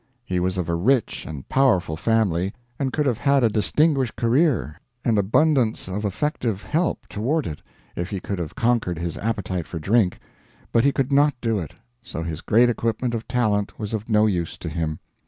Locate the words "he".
0.25-0.39, 8.09-8.19, 10.83-10.91